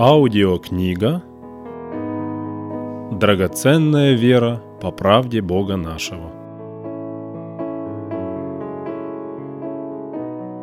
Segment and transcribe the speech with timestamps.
[0.00, 1.24] Аудиокнига
[3.18, 6.30] Драгоценная вера по правде Бога нашего.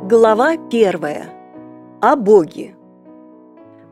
[0.08, 1.26] Глава первая.
[2.00, 2.78] О Боге.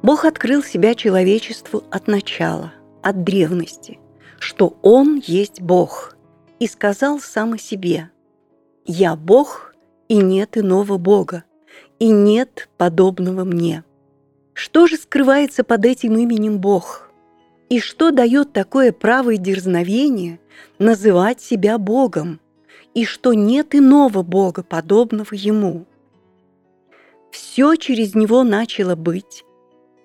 [0.02, 2.72] Бог открыл себя человечеству от начала,
[3.02, 4.00] от древности,
[4.40, 6.16] что Он есть Бог,
[6.60, 8.12] и сказал сам о себе
[8.86, 9.76] «Я Бог,
[10.08, 11.44] и нет иного Бога,
[12.00, 13.84] и нет подобного мне».
[14.54, 17.10] Что же скрывается под этим именем Бог?
[17.70, 20.40] И что дает такое право и дерзновение
[20.78, 22.40] называть себя Богом?
[22.94, 25.86] И что нет иного Бога, подобного Ему?
[27.32, 29.44] Все через Него начало быть,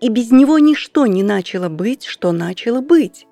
[0.01, 3.27] и без Него ничто не начало быть, что начало быть.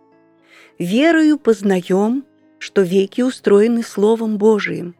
[0.78, 2.26] Верою познаем,
[2.58, 4.94] что веки устроены Словом Божиим,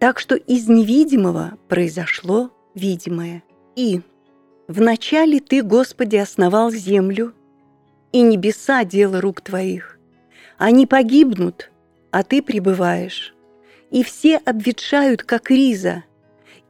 [0.00, 3.44] так что из невидимого произошло видимое.
[3.76, 4.00] И
[4.72, 7.34] Вначале Ты, Господи, основал землю,
[8.10, 9.98] и небеса– дело рук Твоих.
[10.56, 11.70] Они погибнут,
[12.10, 13.34] а Ты пребываешь,
[13.90, 16.04] и все обветшают, как риза,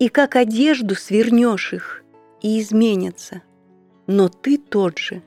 [0.00, 2.02] и как одежду свернешь их,
[2.40, 3.42] и изменятся.
[4.08, 5.22] Но Ты тот же,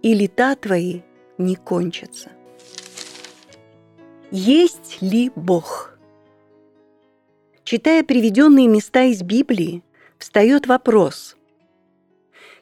[0.00, 1.02] и лета Твои
[1.36, 2.30] не кончатся.
[4.30, 5.98] Есть ли Бог?
[7.64, 9.82] Читая приведенные места из Библии,
[10.16, 11.36] встает вопрос–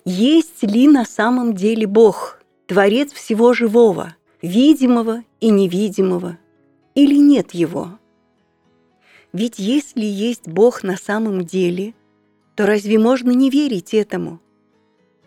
[0.05, 6.39] есть ли на самом деле Бог, Творец всего живого, видимого и невидимого,
[6.97, 7.98] или нет Его?
[9.33, 11.95] Ведь если есть Бог на самом деле,
[12.56, 14.41] то разве можно не верить этому?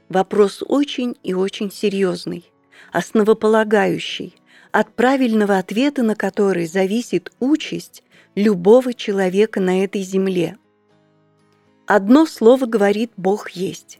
[0.09, 2.43] Вопрос очень и очень серьезный,
[2.91, 4.35] основополагающий,
[4.71, 8.03] от правильного ответа на который зависит участь
[8.35, 10.57] любого человека на этой земле.
[11.87, 13.99] Одно слово говорит «Бог есть»,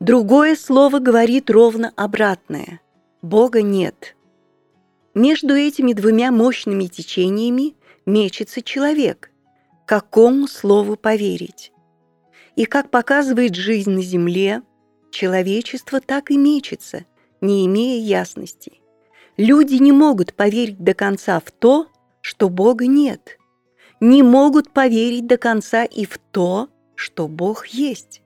[0.00, 2.80] Другое слово говорит ровно обратное.
[3.20, 4.14] Бога нет.
[5.14, 7.74] Между этими двумя мощными течениями
[8.06, 9.32] мечется человек.
[9.86, 11.72] Какому слову поверить?
[12.54, 14.62] И как показывает жизнь на Земле,
[15.10, 17.04] человечество так и мечется,
[17.40, 18.80] не имея ясности.
[19.36, 21.88] Люди не могут поверить до конца в то,
[22.20, 23.36] что Бога нет.
[23.98, 28.22] Не могут поверить до конца и в то, что Бог есть.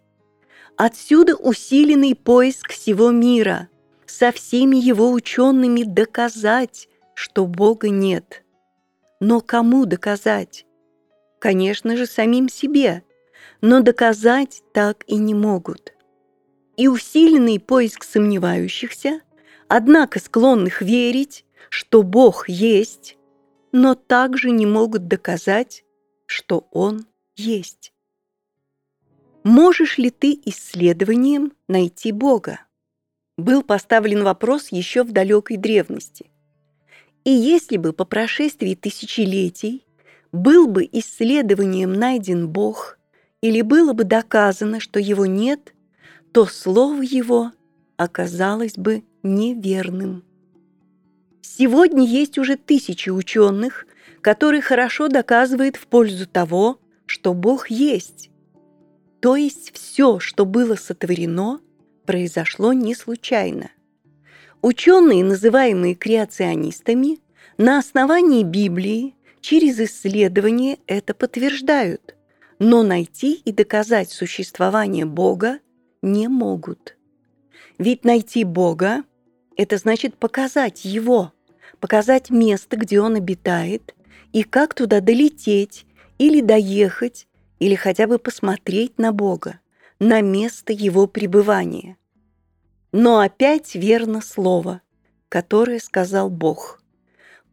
[0.85, 3.69] Отсюда усиленный поиск всего мира,
[4.05, 8.43] со всеми его учеными доказать, что Бога нет.
[9.21, 10.67] Но кому доказать?
[11.39, 13.05] Конечно же, самим себе,
[13.61, 15.95] но доказать так и не могут.
[16.77, 19.21] И усиленный поиск сомневающихся,
[19.69, 23.17] однако склонных верить, что Бог есть,
[23.71, 25.85] но также не могут доказать,
[26.27, 27.07] что Он
[27.37, 27.93] есть.
[29.45, 32.61] Можешь ли ты исследованием найти Бога?
[33.37, 36.31] Был поставлен вопрос еще в далекой древности.
[37.25, 39.85] И если бы по прошествии тысячелетий
[40.31, 42.99] был бы исследованием найден Бог,
[43.41, 45.75] или было бы доказано, что его нет,
[46.33, 47.51] то слово его
[47.97, 50.25] оказалось бы неверным.
[51.41, 53.87] Сегодня есть уже тысячи ученых,
[54.21, 58.31] которые хорошо доказывают в пользу того, что Бог есть,
[59.23, 61.61] то есть все, что было сотворено,
[62.07, 63.71] произошло не случайно.
[64.63, 67.21] Ученые, называемые креационистами,
[67.57, 72.17] на основании Библии через исследование это подтверждают,
[72.59, 75.61] но найти и доказать существование Бога
[76.03, 76.97] не могут.
[77.79, 79.05] Ведь найти Бога–
[79.57, 81.33] это значит показать Его,
[81.79, 83.95] показать место, где Он обитает,
[84.33, 85.87] и как туда долететь
[86.19, 87.29] или доехать,
[87.63, 89.61] или хотя бы посмотреть на Бога,
[90.01, 91.97] на место Его пребывания.
[92.91, 94.83] Но опять верно слово,
[95.29, 96.83] которое сказал Бог.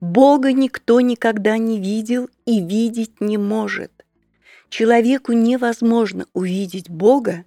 [0.02, 4.04] Бога никто никогда не видел и видеть не может.
[4.70, 7.46] Человеку невозможно увидеть Бога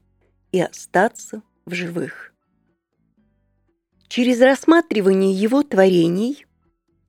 [0.53, 2.33] и остаться в живых.
[4.07, 6.47] Через рассматривание Его творений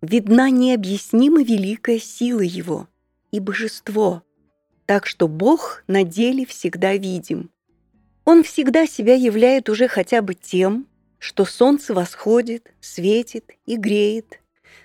[0.02, 2.88] видна необъяснимо великая сила Его
[3.30, 4.24] и божество–
[4.94, 7.50] так что Бог на деле всегда видим.
[8.26, 10.86] Он всегда себя являет уже хотя бы тем,
[11.18, 14.40] что солнце восходит, светит и греет,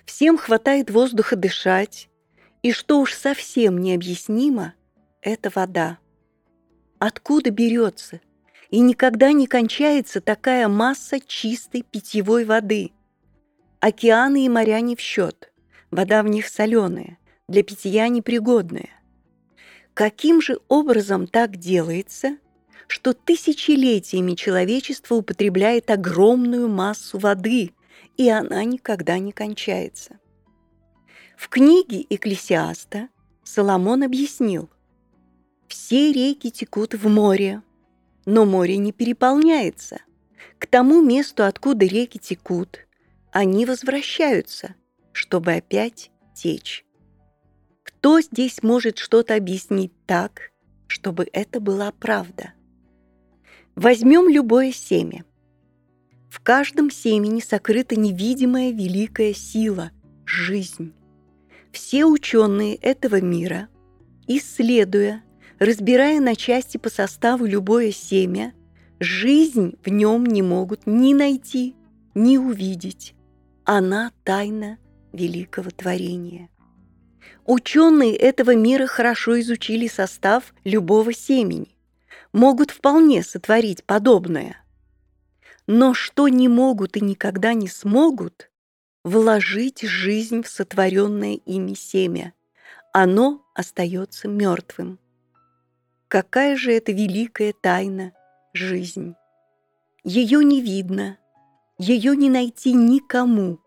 [0.06, 2.08] всем хватает воздуха дышать,
[2.62, 4.72] и что уж совсем необъяснимо,
[5.20, 5.98] это вода.
[6.98, 8.22] Откуда берется
[8.70, 12.92] и никогда не кончается такая масса чистой питьевой воды?
[13.80, 15.52] Океаны и моря не в счет,
[15.90, 18.97] вода в них соленая, для питья непригодная.
[19.98, 22.38] Каким же образом так делается,
[22.86, 27.72] что тысячелетиями человечество употребляет огромную массу воды,
[28.16, 30.20] и она никогда не кончается.
[31.36, 33.08] В книге Экклесиаста
[33.42, 34.70] Соломон объяснил,
[35.66, 37.64] «Все реки текут в море,
[38.24, 39.98] но море не переполняется.
[40.60, 42.86] К тому месту, откуда реки текут,
[43.32, 44.76] они возвращаются,
[45.12, 46.84] чтобы опять течь.
[47.98, 50.52] Кто здесь может что-то объяснить так,
[50.86, 52.52] чтобы это была правда?
[53.74, 55.24] Возьмем любое семя.
[56.30, 59.90] В каждом семени сокрыта невидимая великая сила–
[60.26, 60.92] жизнь.
[61.72, 63.66] Все ученые этого мира,
[64.28, 65.24] исследуя,
[65.58, 68.54] разбирая на части по составу любое семя,
[69.00, 71.74] жизнь в нем не могут ни найти,
[72.14, 73.16] ни увидеть.
[73.64, 74.78] Она тайна
[75.12, 76.48] великого творения.
[77.44, 81.76] Ученые этого мира хорошо изучили состав любого семени,
[82.32, 84.62] могут вполне сотворить подобное.
[85.66, 88.50] Но что не могут и никогда не смогут,
[89.04, 92.34] вложить жизнь в сотворенное ими семя.
[92.92, 94.98] Оно остается мертвым.
[96.08, 98.12] Какая же это великая тайна–
[98.54, 99.14] жизнь!
[100.04, 101.18] Ее не видно,
[101.76, 103.60] ее не найти никому,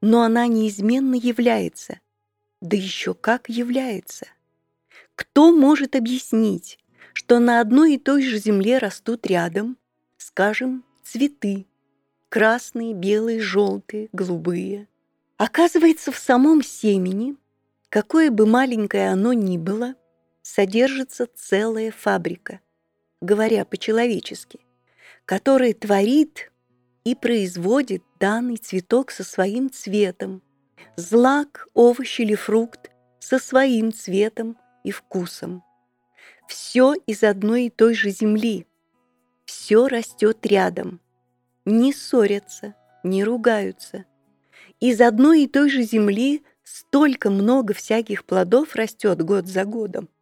[0.00, 1.98] но она неизменно является,
[2.60, 4.26] да еще как является.
[5.14, 6.78] Кто может объяснить,
[7.12, 9.76] что на одной и той же земле растут рядом,
[10.16, 11.66] скажем, цветы,
[12.28, 14.88] красные, белые, желтые, голубые.
[15.36, 17.36] Оказывается, в самом семени,
[17.88, 19.94] какое бы маленькое оно ни было,
[20.42, 22.60] содержится целая фабрика,
[23.20, 24.60] говоря по-человечески,
[25.24, 26.50] которая творит
[27.04, 30.42] и производит данный цветок со своим цветом,
[30.96, 35.62] злак, овощ или фрукт со своим цветом и вкусом.
[36.48, 38.66] Все из одной и той же земли,
[39.44, 41.00] все растет рядом,
[41.64, 44.04] не ссорятся, не ругаются.
[44.80, 50.08] Из одной и той же земли столько много всяких плодов растет год за годом–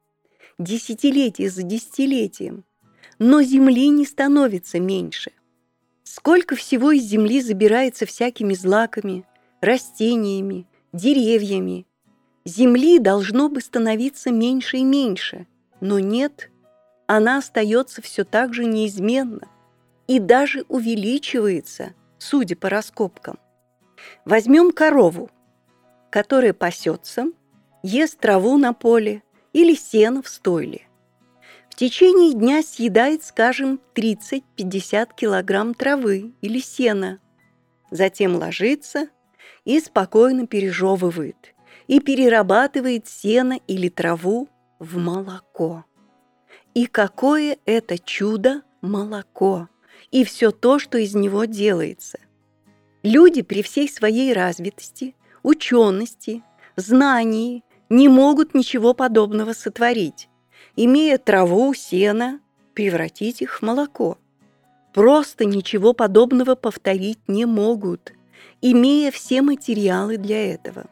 [0.59, 2.65] десятилетие за десятилетием,
[3.19, 5.33] но земли не становится меньше.
[6.03, 9.25] Сколько всего из земли забирается всякими злаками,
[9.61, 11.87] растениями, деревьями.
[12.45, 15.47] Земли должно бы становиться меньше и меньше,
[15.81, 16.51] но нет,
[17.07, 19.49] она остается все так же неизменно
[20.07, 23.39] и даже увеличивается, судя по раскопкам.
[24.25, 25.31] Возьмем корову,
[26.11, 27.27] которая пасется,
[27.83, 29.23] ест траву на поле,
[29.53, 30.83] или сено в стойле.
[31.71, 37.21] В течение дня съедает, скажем, 30-50 килограмм травы или сена.
[37.91, 39.09] Затем ложится
[39.69, 41.55] и спокойно пережевывает
[41.89, 44.49] и перерабатывает сено или траву
[44.79, 45.85] в молоко.
[46.73, 49.69] И какое это чудо молоко
[50.11, 52.19] и все то, что из него делается.
[53.03, 56.43] Люди при всей своей развитости, учености,
[56.77, 60.31] знании не могут ничего подобного сотворить,
[60.77, 62.41] имея траву, сено,
[62.73, 64.17] превратить их в молоко.
[64.95, 68.15] Просто ничего подобного повторить не могут,
[68.61, 70.87] имея все материалы для этого.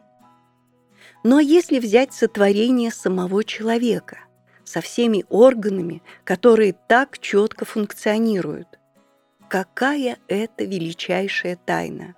[1.25, 4.19] Но если взять сотворение самого человека
[4.65, 8.79] со всеми органами, которые так четко функционируют,
[9.49, 12.14] какая это величайшая тайна?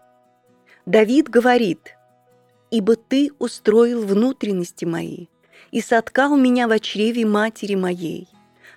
[0.87, 1.94] Давид говорит–
[2.70, 5.26] ибо Ты устроил внутренности мои
[5.70, 8.28] и соткал меня в чреве матери моей.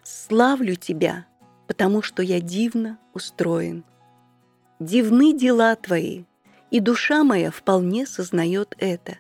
[0.04, 1.26] Славлю Тебя,
[1.68, 3.84] потому что я дивно устроен.
[4.80, 6.24] Дивны дела Твои,
[6.72, 9.20] и душа моя вполне сознает это.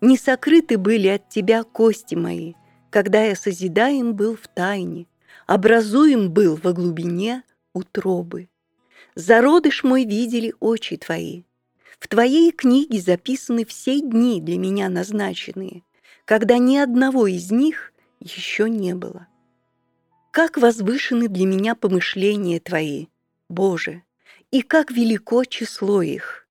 [0.00, 2.54] Не сокрыты были от Тебя кости мои,
[2.88, 5.06] когда я созидаем был в тайне,
[5.46, 7.42] образуем был во глубине
[7.74, 8.48] утробы.
[9.14, 11.42] Зародыш мой видели очи Твои,
[11.98, 15.82] в твоей книге записаны все дни для меня назначенные,
[16.24, 19.26] когда ни одного из них еще не было.
[20.30, 23.06] Как возвышены для меня помышления Твои,
[23.48, 24.02] Боже,
[24.52, 26.47] и как велико число их.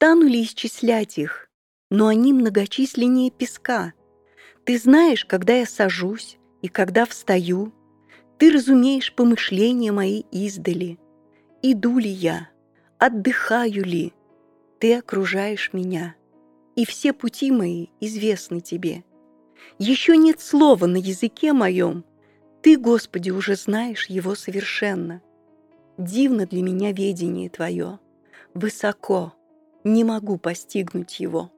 [0.00, 1.50] Стану ли исчислять их,
[1.90, 3.94] но они многочисленнее песка.
[4.64, 7.72] Ты знаешь, когда я сажусь и когда встаю.
[8.38, 11.00] Ты разумеешь помышления мои издали.
[11.62, 12.48] Иду ли я,
[12.98, 14.12] отдыхаю ли,
[14.78, 16.14] ты окружаешь меня,
[16.76, 19.02] и все пути мои известны Тебе.
[19.80, 22.04] Еще нет слова на языке моем,
[22.62, 25.22] Ты, Господи, уже знаешь его совершенно.
[25.98, 27.98] Дивно для меня ведение Твое,
[28.54, 29.32] высоко,
[29.84, 31.50] не могу постигнуть его.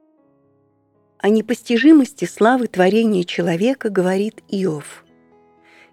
[1.17, 5.05] О непостижимости славы творения человека говорит Иов.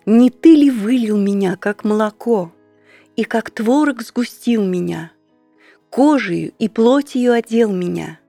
[0.07, 2.53] Не ты ли вылил меня, как молоко,
[3.15, 5.13] и как творог сгустил меня?
[5.91, 8.21] Кожею и плотью одел меня,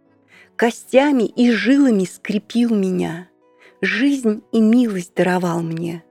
[0.55, 3.29] костями и жилами скрепил меня,
[3.81, 6.03] жизнь и милость даровал мне,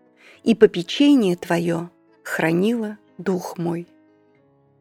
[0.42, 1.90] и попечение Твое
[2.22, 3.86] хранило дух мой.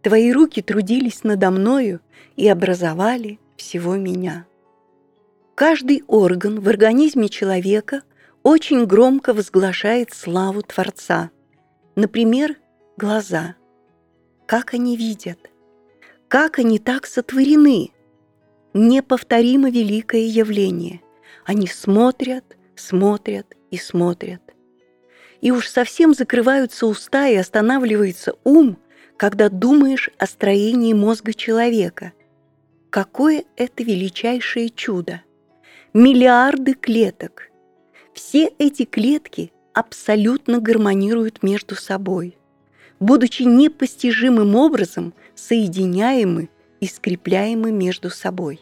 [0.07, 1.99] Твои руки трудились надо мною
[2.37, 4.45] и образовали всего меня.
[5.53, 8.03] Каждый орган в организме человека
[8.41, 11.29] очень громко возглашает славу Творца.
[11.97, 12.55] Например,
[12.95, 13.55] глаза.
[14.45, 15.51] Как они видят?
[16.29, 17.91] Как они так сотворены?
[18.73, 21.01] Неповторимо великое явление.
[21.43, 24.41] Они смотрят, смотрят и смотрят.
[25.41, 28.77] И уж совсем закрываются уста и останавливается ум,
[29.17, 32.13] когда думаешь о строении мозга человека.
[32.89, 35.21] Какое это величайшее чудо!
[35.97, 37.49] миллиарды клеток.
[38.13, 42.37] Все эти клетки абсолютно гармонируют между собой,
[42.99, 46.49] будучи непостижимым образом соединяемы
[46.81, 48.59] и скрепляемы между собой.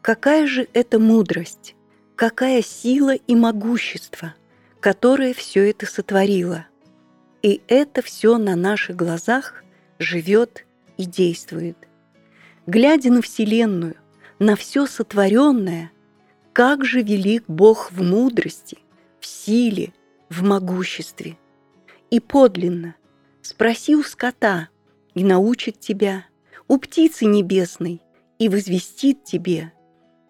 [0.00, 1.74] Какая же это мудрость,
[2.14, 4.34] какая сила и могущество,
[4.80, 6.66] которое все это сотворило.
[7.42, 9.62] И это все на наших глазах
[9.98, 10.66] живет
[10.96, 11.76] и действует.
[12.66, 13.96] Глядя на Вселенную,
[14.38, 15.90] на все сотворенное–
[16.56, 18.78] как же велик Бог в мудрости,
[19.20, 19.92] в силе,
[20.30, 21.36] в могуществе.
[22.10, 22.94] И подлинно
[23.42, 24.70] спроси у скота,
[25.14, 26.24] и научит тебя,
[26.66, 28.00] у птицы небесной,
[28.38, 29.70] и возвестит тебе,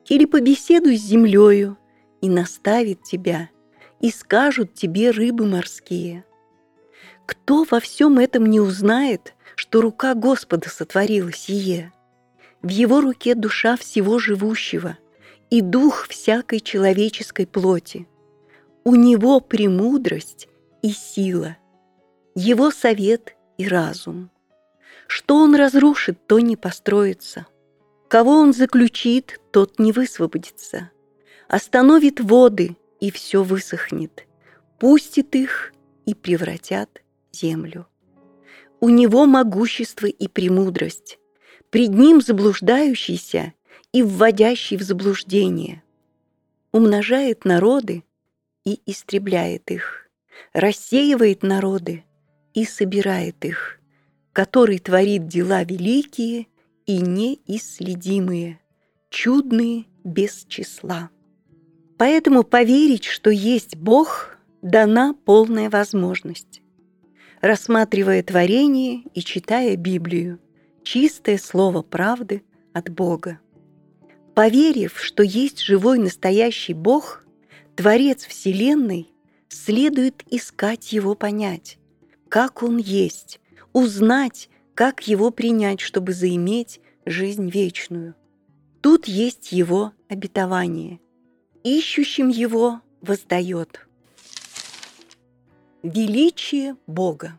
[0.08, 1.78] или побеседуй с землею,
[2.20, 3.48] и наставит тебя,
[4.00, 6.24] и скажут тебе рыбы морские.
[7.26, 11.92] Кто во всем этом не узнает, что рука Господа сотворила сие?
[12.62, 14.96] В его руке душа всего живущего–
[15.50, 18.08] и дух всякой человеческой плоти.
[18.84, 20.48] У него премудрость
[20.82, 21.56] и сила,
[22.34, 24.30] его совет и разум.
[25.06, 27.46] Что он разрушит, то не построится.
[28.08, 30.90] Кого он заключит, тот не высвободится.
[31.48, 34.26] Остановит воды, и все высохнет.
[34.78, 35.72] Пустит их
[36.06, 37.02] и превратят
[37.38, 37.86] землю.
[38.80, 41.18] У него могущество и премудрость.
[41.70, 43.52] Пред ним заблуждающийся
[43.92, 45.82] и вводящий в заблуждение,
[46.72, 48.04] умножает народы
[48.64, 50.08] и истребляет их,
[50.52, 52.04] рассеивает народы
[52.52, 53.80] и собирает их,
[54.32, 56.46] который творит дела великие
[56.84, 58.60] и неисследимые,
[59.08, 61.10] чудные без числа.
[61.98, 66.60] Поэтому поверить, что есть Бог, дана полная возможность.
[67.46, 70.40] Рассматривая творение и читая Библию,
[70.82, 73.38] чистое слово правды от Бога.
[74.34, 77.24] Поверив, что есть живой настоящий Бог,
[77.76, 79.12] Творец Вселенной,
[79.48, 81.78] следует искать Его понять,
[82.28, 83.38] как Он есть,
[83.72, 88.16] узнать, как Его принять, чтобы заиметь жизнь вечную.
[88.80, 90.98] Тут есть Его обетование.
[91.62, 93.85] Ищущим Его воздает.
[95.86, 97.38] Величие Бога.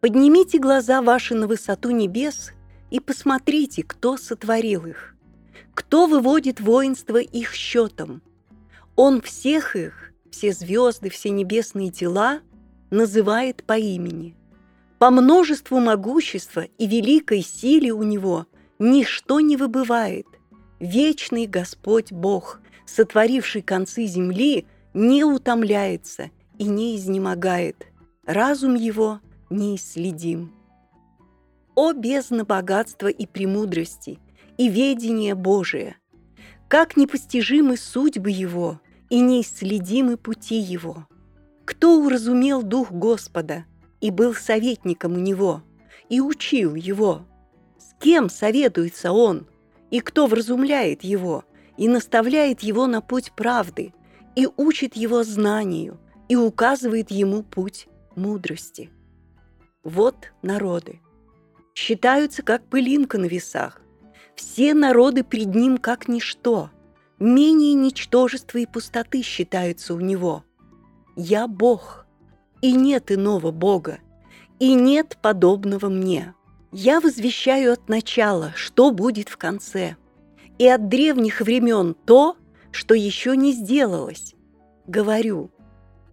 [0.00, 2.50] Поднимите глаза ваши на высоту небес
[2.90, 5.14] и посмотрите, кто сотворил их.
[5.72, 8.22] Кто выводит воинство их счетом?
[8.96, 12.40] Он всех их, все звезды, все небесные тела,
[12.90, 14.34] называет по имени.
[14.98, 18.46] По множеству могущества и великой силе у него
[18.80, 20.26] ничто не выбывает.
[20.80, 27.86] Вечный Господь Бог, сотворивший концы земли, не утомляется и не изнемогает.
[28.26, 29.20] Разум его
[29.50, 30.52] неисследим.
[31.74, 34.18] О бездна богатства и премудрости,
[34.56, 35.96] и ведение Божие,
[36.68, 38.80] как непостижимы судьбы Его
[39.10, 41.06] и неисследимы пути Его.
[41.64, 43.64] Кто уразумел Дух Господа
[44.00, 45.62] и был советником у Него,
[46.08, 47.26] и учил Его?
[47.78, 49.46] С кем советуется Он,
[49.90, 51.44] и кто вразумляет Его,
[51.76, 53.92] и наставляет Его на путь правды,
[54.36, 55.98] и учит Его знанию,
[56.34, 57.86] и указывает Ему путь
[58.16, 58.90] мудрости?
[59.84, 61.00] Вот народы.
[61.76, 63.80] Считаются, как пылинка на весах,
[64.34, 66.70] все народы пред ним как ничто,
[67.20, 70.44] менее ничтожества и пустоты считаются у него.
[71.14, 72.04] Я Бог,
[72.62, 74.00] и нет иного Бога,
[74.58, 76.34] и нет подобного мне.
[76.72, 79.94] Я возвещаю от начала, что будет в конце,
[80.58, 82.36] и от древних времен то,
[82.72, 84.34] что еще не сделалось.
[84.88, 85.52] Говорю,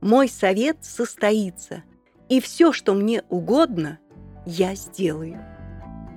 [0.02, 1.84] мой совет состоится,
[2.30, 4.00] и все, что мне угодно,
[4.46, 5.40] я сделаю.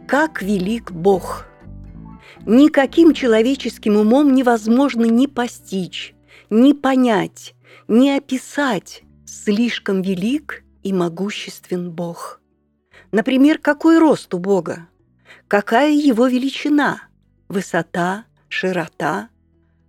[0.09, 1.47] Как велик Бог!
[2.47, 6.15] никаким человеческим умом невозможно ни постичь,
[6.51, 7.55] ни понять,
[7.89, 12.41] ни описать слишком велик и могуществен Бог.
[13.13, 14.89] Например, какой рост у Бога?
[15.49, 17.03] Какая его величина?
[17.49, 19.29] Высота, широта?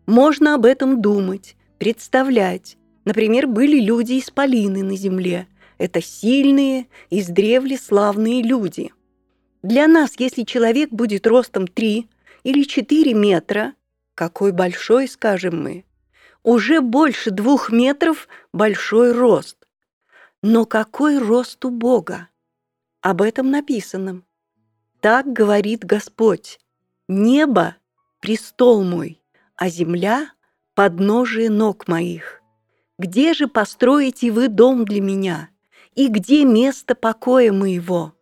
[0.05, 2.77] Можно об этом думать, представлять.
[3.05, 5.47] Например, были люди-исполины на земле.
[5.77, 8.91] Это сильные, издревле славные люди.
[9.62, 12.09] Для нас, если человек будет ростом 3
[12.43, 13.74] или 4 метра,
[14.15, 15.85] какой большой, скажем мы,
[16.43, 19.57] уже больше двух метров большой рост.
[20.41, 22.29] Но какой рост у Бога?
[23.01, 24.24] Об этом написано.
[25.00, 26.59] Так говорит Господь.
[27.07, 27.75] Небо—
[28.19, 29.21] престол мой,
[29.55, 30.31] а земля—
[30.74, 32.41] подножие ног моих.
[32.97, 35.49] Где же построите вы дом для меня?
[35.95, 38.13] И где место покоя моего?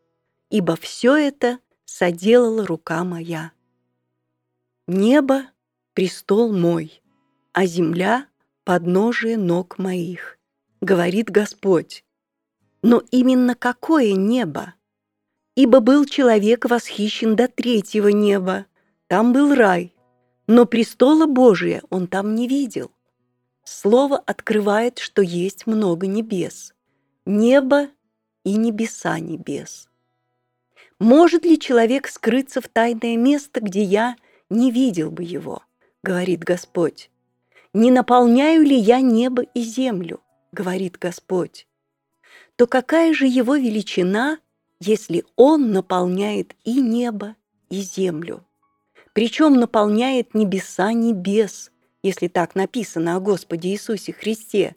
[0.49, 3.51] Ибо все это соделала рука моя.
[4.87, 5.43] Небо—
[5.93, 7.01] престол мой,
[7.51, 8.27] а земля—
[8.63, 10.39] подножие ног моих,
[10.81, 12.03] говорит Господь.
[12.81, 14.73] Но именно какое небо?
[15.55, 18.65] Ибо был человек восхищен до третьего неба,
[19.07, 19.95] там был рай,
[20.47, 22.91] но престола Божия он там не видел.
[23.63, 26.74] Слово открывает, что есть много небес,
[27.25, 27.89] небо
[28.43, 29.89] и небеса небес.
[31.00, 34.15] Может ли человек скрыться в тайное место, где я
[34.50, 35.63] не видел бы его,
[36.03, 37.10] говорит Господь?
[37.74, 41.67] Не наполняю ли я небо и землю, говорит Господь?
[42.55, 44.39] то какая же его величина,
[44.79, 47.36] если он наполняет и небо,
[47.70, 48.46] и землю?
[49.13, 51.72] Причем наполняет небеса небес,
[52.03, 54.75] если так написано о Господе Иисусе Христе,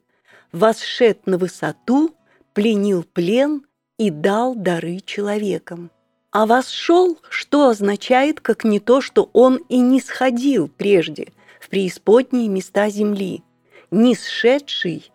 [0.53, 2.15] восшед на высоту,
[2.55, 3.67] пленил плен
[3.99, 5.91] и дал дары человекам.
[6.31, 12.49] А восшел, что означает, как не то, что он и не сходил прежде в преисподние
[12.49, 13.43] места земли.
[13.91, 15.11] Не сшедший,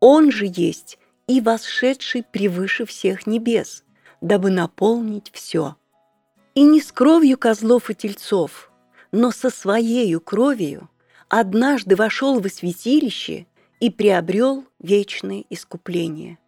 [0.00, 3.84] он же есть и восшедший превыше всех небес,
[4.20, 5.76] дабы наполнить все.
[6.54, 8.70] И не с кровью козлов и тельцов,
[9.12, 10.88] но со своею кровью
[11.28, 13.46] однажды вошел во святилище
[13.80, 16.38] и приобрел вечное искупление.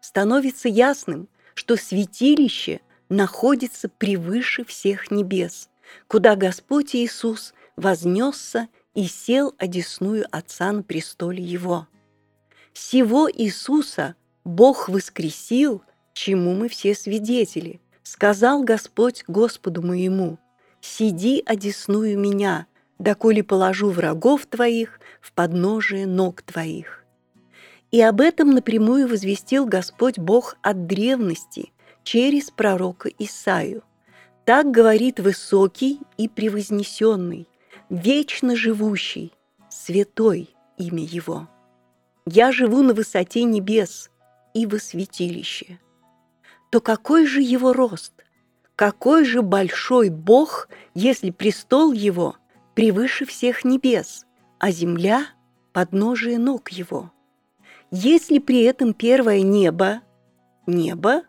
[0.00, 5.70] Становится ясным, что святилище находится превыше всех небес,
[6.06, 11.86] куда Господь Иисус вознесся и сел одесную Отца на престоле Его–
[12.80, 17.80] Сего Иисуса Бог воскресил, чему мы все свидетели.
[18.04, 20.38] Сказал Господь Господу моему,
[20.80, 27.04] «Сиди, одесную меня, доколе положу врагов твоих в подножие ног твоих».
[27.90, 33.82] И об этом напрямую возвестил Господь Бог от древности через пророка Исаию.
[34.44, 37.48] Так говорит высокий и превознесенный,
[37.88, 39.32] вечно живущий,
[39.70, 41.48] святой имя Его.
[42.26, 44.10] Я живу на высоте небес
[44.52, 45.78] и во святилище.
[46.70, 48.12] То какой же его рост?
[48.76, 52.36] Какой же большой Бог, если престол его
[52.78, 54.24] превыше всех небес,
[54.60, 55.26] а земля–
[55.72, 57.10] подножие ног его?
[57.90, 60.02] Если при этом первое небо–
[60.68, 61.22] небо,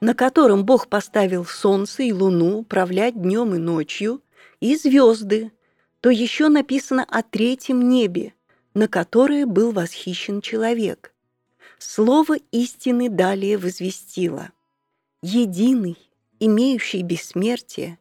[0.00, 4.20] на котором Бог поставил солнце и луну управлять днем и ночью,
[4.58, 5.52] и звезды,
[6.00, 8.34] то еще написано о третьем небе–
[8.74, 11.14] на которое был восхищен человек.
[11.78, 14.50] Слово истины далее возвестило.
[15.22, 15.96] Единый,
[16.40, 18.00] имеющий бессмертие,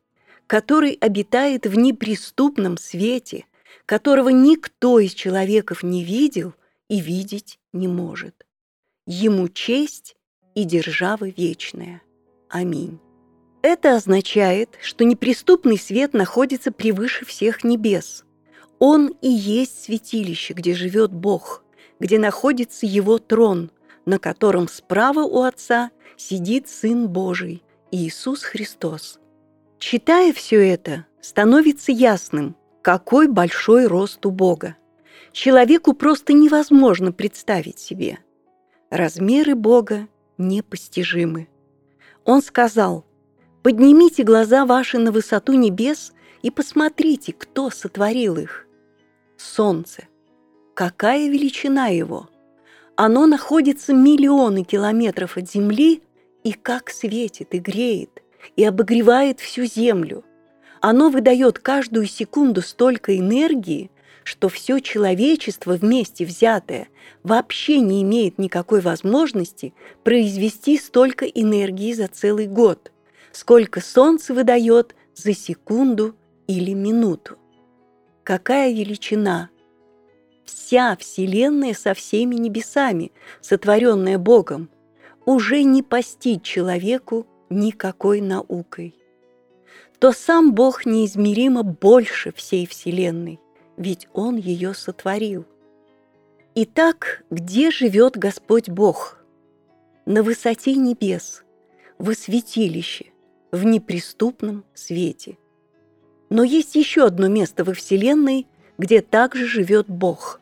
[0.53, 3.47] который обитает в неприступном свете,
[3.87, 6.53] которого никто из человеков не видел
[6.89, 8.45] и видеть не может.
[9.07, 10.15] Ему честь
[10.53, 12.03] и держава вечная.
[12.49, 12.99] Аминь.
[13.63, 18.23] Это означает, что неприступный свет находится превыше всех небес–
[18.79, 21.63] он и есть святилище, где живет Бог,
[21.99, 23.71] где находится Его трон,
[24.05, 29.19] на котором справа у Отца сидит Сын Божий, Иисус Христос.
[29.86, 34.78] Читая все это, становится ясным, какой большой рост у Бога.
[35.34, 38.19] Человеку просто невозможно представить себе.
[38.89, 41.50] Размеры Бога непостижимы.
[42.24, 43.04] Он сказал,
[43.62, 48.65] «Поднимите глаза ваши на высоту небес и посмотрите, кто сотворил их.
[49.36, 50.04] Солнце.
[50.76, 52.30] Какая величина его!
[52.96, 56.04] Оно находится миллионы километров от Земли
[56.46, 58.22] и как светит и греет,
[58.56, 60.23] и обогревает всю Землю.
[60.82, 63.89] Оно выдает каждую секунду столько энергии,
[64.23, 66.88] что все человечество вместе взятое
[67.23, 72.91] вообще не имеет никакой возможности произвести столько энергии за целый год,
[73.32, 76.15] сколько Солнце выдает за секунду
[76.47, 77.38] или минуту
[78.23, 79.49] какая величина!
[80.45, 84.69] вся Вселенная со всеми небесами, сотворенная Богом,
[85.25, 88.95] уже не постить человеку никакой наукой,
[89.99, 93.39] то сам Бог неизмеримо больше всей Вселенной,
[93.77, 95.45] ведь Он ее сотворил.
[96.55, 99.23] Итак, где живет Господь Бог?
[100.05, 101.43] На высоте небес,
[101.97, 103.05] во святилище,
[103.51, 105.37] в неприступном свете.
[106.29, 110.41] Но есть еще одно место во Вселенной, где также живет Бог.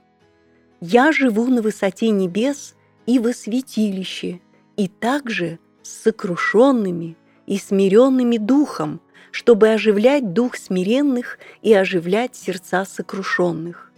[0.79, 4.41] Я живу на высоте небес и во святилище,
[4.77, 13.91] и также с сокрушенными и смиренными духом, чтобы оживлять дух смиренных и оживлять сердца сокрушенных.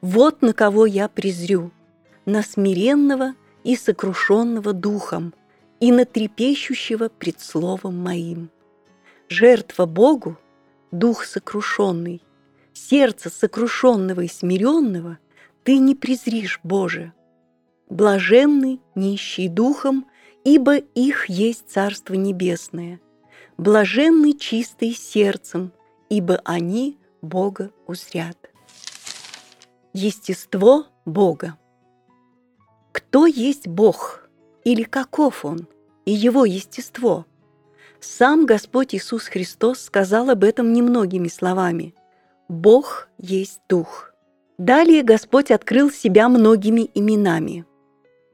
[0.00, 1.70] Вот на кого я презрю,
[2.24, 5.34] на смиренного и сокрушенного духом,
[5.80, 8.50] и на трепещущего пред словом моим.
[9.28, 10.38] Жертва Богу–
[10.90, 12.22] дух сокрушенный,
[12.72, 15.18] сердце сокрушенного и смиренного
[15.62, 17.12] ты не презришь, Боже.
[17.88, 20.06] Блаженный, нищий духом,
[20.44, 23.00] ибо их есть Царство Небесное.
[23.58, 25.72] Блаженный, чистый сердцем,
[26.08, 28.38] ибо они Бога узрят.
[29.92, 31.58] Естество Бога.
[32.92, 34.28] Кто есть Бог
[34.64, 35.66] или каков Он
[36.06, 37.26] и Его естество?
[38.00, 41.94] Сам Господь Иисус Христос сказал об этом немногими словами.
[42.48, 44.12] Бог есть Дух.
[44.56, 47.66] Далее Господь открыл себя многими именами.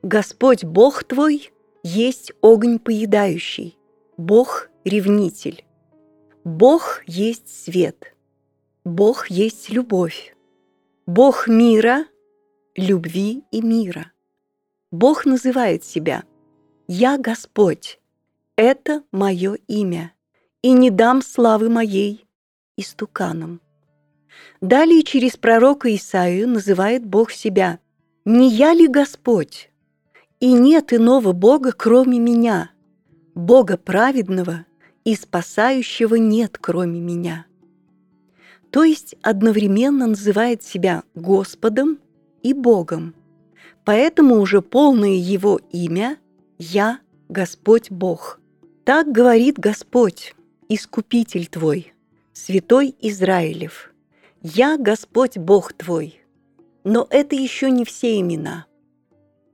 [0.02, 1.50] Господь Бог твой
[1.86, 3.78] есть огонь поедающий,
[4.16, 5.64] Бог– ревнитель.
[6.42, 8.12] Бог есть свет,
[8.84, 10.34] Бог есть любовь,
[11.06, 12.06] Бог мира,
[12.74, 14.10] любви и мира.
[14.90, 16.24] Бог называет себя
[16.88, 18.00] «Я Господь,
[18.56, 20.12] это мое имя,
[20.62, 22.26] и не дам славы моей
[22.76, 23.60] истуканам».
[24.60, 27.78] Далее через пророка Исаию называет Бог себя
[28.24, 29.70] «Не я ли Господь?
[30.40, 32.70] И нет иного Бога, кроме меня,
[33.34, 34.66] Бога праведного
[35.04, 37.46] и спасающего нет, кроме меня»
[38.76, 41.98] то есть одновременно называет себя Господом
[42.42, 43.14] и Богом.
[43.86, 46.18] Поэтому уже полное его имя
[46.58, 48.38] «Я Господь Бог».
[48.84, 50.34] Так говорит Господь,
[50.68, 51.94] Искупитель твой,
[52.34, 53.94] Святой Израилев.
[54.42, 56.20] «Я Господь Бог твой».
[56.84, 58.66] Но это еще не все имена.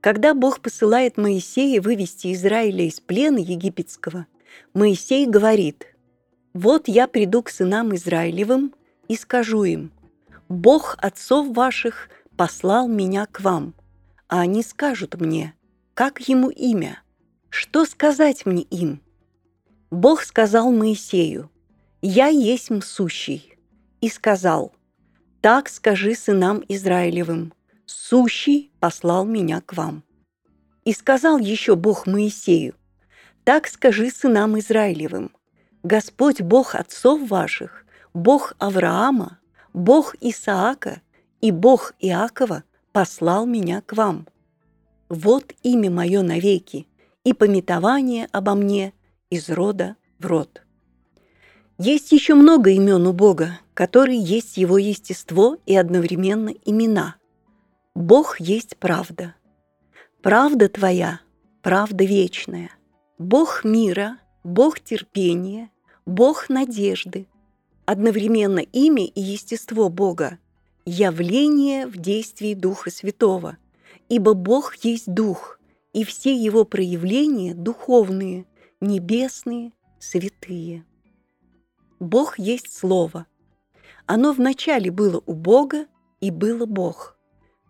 [0.03, 4.27] Когда Бог посылает Моисея вывести Израиля из плена египетского,
[4.73, 5.95] Моисей говорит,
[6.53, 8.73] «Вот я приду к сынам Израилевым
[9.07, 9.93] и скажу им,
[10.49, 13.75] «Бог отцов ваших послал меня к вам»,
[14.27, 15.53] а они скажут мне,
[15.93, 17.01] как ему имя,
[17.49, 19.01] что сказать мне им?
[19.89, 21.49] Бог сказал Моисею,
[22.01, 23.57] «Я есть сущий»,
[24.01, 24.73] и сказал,
[25.39, 27.53] «Так скажи сынам Израилевым,
[27.93, 30.03] сущий послал меня к вам».
[30.85, 32.75] И сказал еще Бог Моисею,
[33.43, 35.31] «Так скажи сынам Израилевым,
[35.83, 39.39] Господь Бог отцов ваших Бог Авраама,
[39.73, 41.01] Бог Исаака
[41.41, 44.27] и Бог Иакова послал меня к вам.
[45.09, 46.87] Вот имя мое навеки,
[47.23, 48.93] и пометование обо мне
[49.29, 50.61] из рода в род.
[51.79, 57.15] Есть еще много имен у Бога, которые есть Его естество и одновременно имена.
[57.95, 59.35] Бог есть правда.
[60.23, 61.19] Правда Твоя,
[61.61, 62.71] правда вечная.
[63.19, 65.69] Бог мира, Бог терпения,
[66.07, 67.27] Бог надежды,
[67.85, 70.39] одновременно имя и естество Бога,
[70.85, 73.57] явление в действии Духа Святого,
[74.09, 75.59] ибо Бог есть Дух,
[75.93, 78.47] и все Его проявления духовные,
[78.81, 80.83] небесные, святые.
[81.99, 83.27] Бог есть Слово.
[84.07, 85.85] Оно вначале было у Бога
[86.21, 87.17] и было Бог,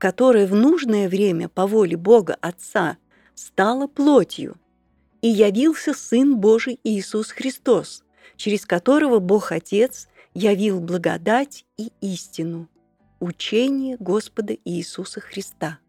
[0.04, 2.98] которое в нужное время по воле Бога Отца
[3.36, 4.58] стало плотью,
[5.22, 8.04] и явился Сын Божий Иисус Христос,
[8.36, 12.68] через которого Бог Отец явил благодать и истину,
[13.22, 15.80] учение Господа Иисуса Христа.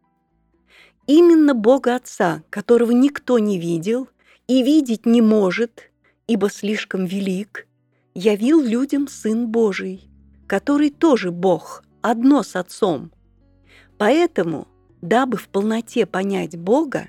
[1.09, 4.07] Именно Бога Отца, которого никто не видел
[4.47, 5.91] и видеть не может,
[6.29, 7.67] ибо слишком велик,
[8.15, 10.09] явил людям Сын Божий,
[10.47, 13.11] который тоже Бог, одно с Отцом.
[14.05, 14.69] Поэтому,
[15.01, 17.09] дабы в полноте понять Бога,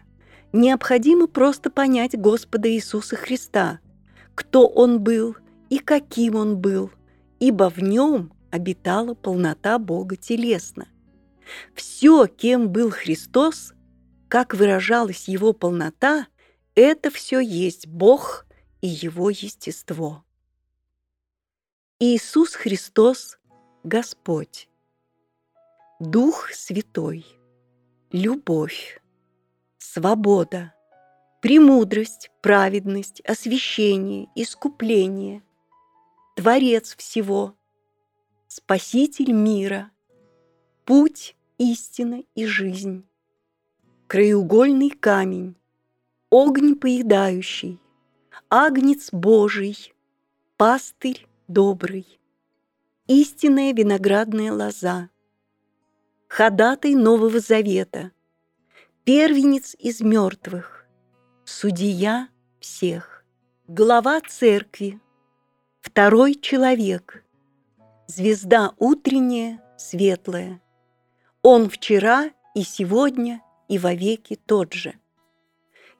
[0.54, 3.80] необходимо просто понять Господа Иисуса Христа–
[4.36, 5.36] кто он был
[5.70, 6.92] и каким он был,
[7.40, 10.88] ибо в нем обитала полнота Бога телесно.
[11.74, 13.74] Все, кем был Христос,
[14.28, 16.28] как выражалась его полнота,
[16.76, 18.46] это все есть Бог
[18.82, 20.24] и его естество.
[22.00, 23.38] Иисус Христос–
[23.84, 24.68] Господь.
[26.02, 27.26] Дух Святой,
[28.12, 29.02] любовь,
[29.78, 30.74] свобода,
[31.42, 35.42] премудрость, праведность, освящение, искупление,
[36.36, 37.56] Творец всего,
[38.50, 39.90] Спаситель мира,
[40.84, 43.06] путь, истина и жизнь,
[44.08, 45.56] краеугольный камень,
[46.30, 47.80] огонь поедающий,
[48.50, 49.94] агнец Божий,
[50.58, 52.20] пастырь добрый,
[53.08, 55.10] истинная виноградная лоза,
[56.28, 58.12] ходатай Нового Завета,
[59.04, 60.86] первенец из мертвых,
[61.46, 63.24] судья всех,
[63.68, 65.00] глава церкви,
[65.82, 67.24] второй человек,
[68.08, 70.62] звезда утренняя, светлая.
[71.42, 74.96] Он вчера и сегодня и вовеки тот же.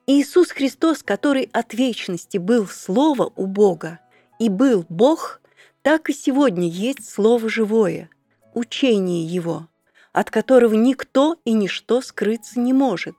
[0.08, 4.00] Иисус Христос, который от вечности был Слово у Бога
[4.38, 5.40] и был Бог,
[5.82, 8.10] так и сегодня есть Слово живое,
[8.54, 9.68] учение Его,
[10.16, 13.14] от которого никто и ничто скрыться не может,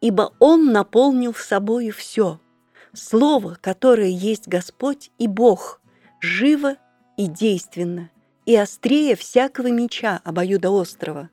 [0.00, 2.38] ибо Он наполнил собою все.
[2.92, 5.80] Слово, которое есть Господь и Бог,
[6.20, 6.76] живо
[7.16, 8.10] и действенно,
[8.44, 11.30] и острее всякого меча обоюдоострого.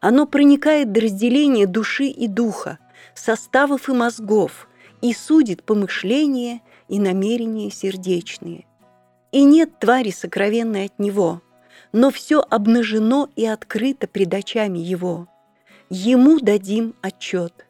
[0.00, 2.80] Оно проникает до разделения души и духа,
[3.14, 4.68] составов и мозгов,
[5.00, 8.66] и судит помышления и намерения сердечные–
[9.36, 11.42] и нет твари сокровенной от него,
[11.96, 15.28] но все обнажено и открыто пред очами его.
[15.88, 17.66] Ему дадим отчет.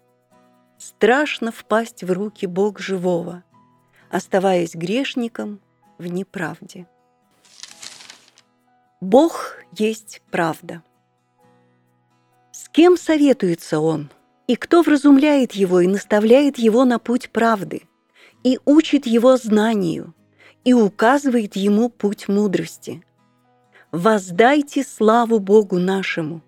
[0.79, 3.45] Страшно впасть в руки Бог живого,
[4.11, 5.61] оставаясь грешником
[5.99, 6.89] в неправде.
[9.01, 10.83] Бог есть правда.
[12.51, 14.11] С кем советуется Он,
[14.49, 17.83] и кто вразумляет его и наставляет его на путь правды,
[18.43, 20.17] и учит его знанию,
[20.65, 23.05] и указывает ему путь мудрости.
[23.97, 26.43] «Воздайте славу Богу нашему,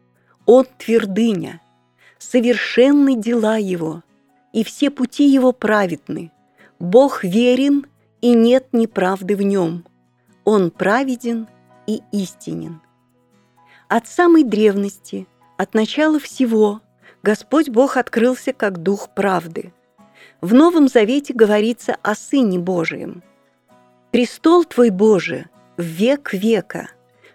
[0.44, 1.62] Он твердыня,
[2.18, 4.02] совершенны дела Его,
[4.52, 6.30] и все пути Его праведны.
[6.78, 7.87] Бог верен,
[8.20, 9.87] и нет неправды в Нем.
[10.44, 11.48] Он праведен
[11.87, 12.82] и истинен».
[13.88, 16.82] От самой древности, от начала всего,
[17.22, 19.72] Господь Бог открылся как Дух правды.
[20.42, 23.22] В Новом Завете говорится о Сыне Божием–
[24.11, 26.88] Престол Твой, Боже, век века,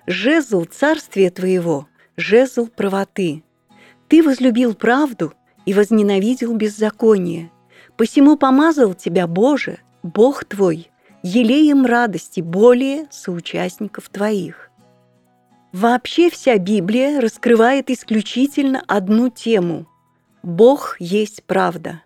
[0.07, 1.87] жезл царствия Твоего,
[2.17, 3.43] жезл правоты.
[4.07, 5.33] Ты возлюбил правду
[5.65, 7.51] и возненавидел беззаконие.
[7.97, 10.89] Посему помазал Тебя, Боже, Бог Твой,
[11.21, 14.69] елеем радости более соучастников Твоих.
[15.71, 19.87] Вообще вся Библия раскрывает исключительно одну тему–
[20.43, 22.03] Бог есть правда.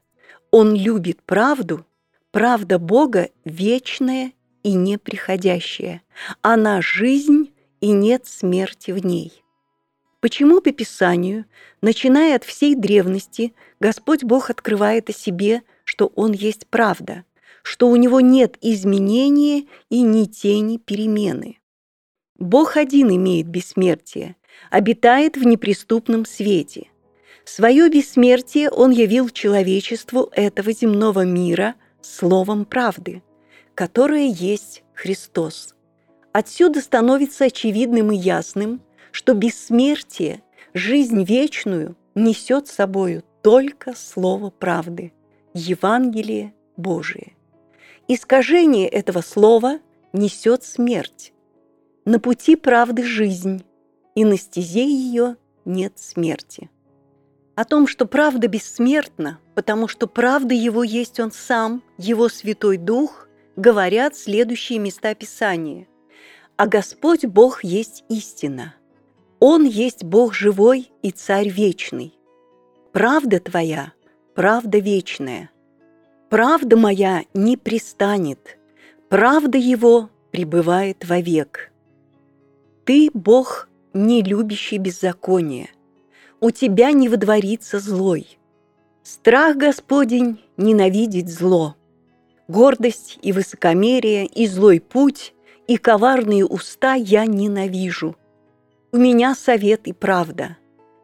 [0.51, 1.87] Он любит правду,
[2.31, 4.31] правда Бога вечная
[4.61, 6.03] и неприходящее.
[6.43, 9.43] Она жизнь, и нет смерти в ней.
[10.19, 11.45] Почему по Писанию,
[11.81, 17.23] начиная от всей древности, Господь Бог открывает о себе, что Он есть правда,
[17.63, 21.59] что у Него нет изменения и ни тени перемены?
[22.39, 24.35] Бог один имеет бессмертие,
[24.71, 26.89] обитает в неприступном свете.
[27.45, 33.21] Свое бессмертие Он явил человечеству этого земного мира словом правды
[33.77, 35.75] которое есть Христос.
[36.33, 45.13] Отсюда становится очевидным и ясным, что бессмертие, жизнь вечную несет с собою только Слово правды,
[45.53, 47.33] Евангелие Божие.
[48.07, 49.79] Искажение этого слова
[50.13, 51.33] несет смерть.
[52.05, 53.63] На пути правды жизнь,
[54.15, 56.69] и на стезе ее нет смерти.
[57.55, 63.27] О том, что правда бессмертна, потому что правда его есть он сам, его Святой Дух,
[63.55, 65.87] говорят следующие места Писания.
[66.57, 68.75] «А Господь Бог есть истина.
[69.39, 72.17] Он есть Бог живой и Царь вечный.
[72.91, 73.93] Правда Твоя–
[74.35, 75.51] правда вечная.
[76.29, 78.57] Правда моя не пристанет,
[79.07, 81.71] правда Его пребывает вовек.
[82.85, 85.69] Ты, Бог, не любящий беззаконие,
[86.41, 88.39] у Тебя не водворится злой.
[89.03, 91.75] Страх Господень ненавидит зло–
[92.47, 95.33] Гордость и высокомерие, и злой путь,
[95.67, 98.15] и коварные уста я ненавижу.
[98.91, 100.57] У меня совет и правда.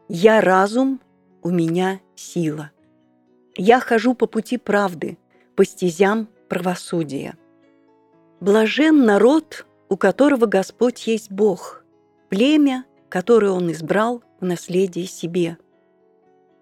[0.08, 1.02] Я разум,
[1.42, 2.72] у меня сила.
[3.56, 5.18] Я хожу по пути правды,
[5.56, 7.38] по стезям правосудия.
[8.40, 11.84] Блажен народ, у которого Господь есть Бог,
[12.30, 15.58] племя, которое Он избрал в наследие себе.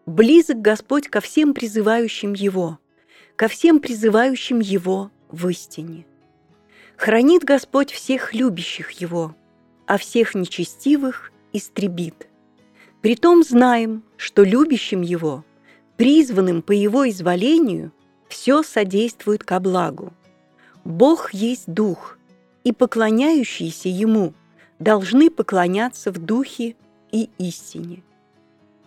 [0.06, 2.80] Близок Господь ко всем призывающим Его–
[3.42, 6.06] ко всем призывающим Его в истине.
[7.02, 9.36] Хранит Господь всех любящих Его,
[9.88, 12.28] а всех нечестивых истребит.
[13.02, 15.44] Притом знаем, что любящим Его,
[15.98, 17.92] призванным по Его изволению,
[18.30, 20.14] все содействует ко благу.
[20.84, 22.20] Бог есть Дух,
[22.64, 24.36] и поклоняющиеся Ему
[24.78, 26.76] должны поклоняться в Духе
[27.12, 28.04] и истине.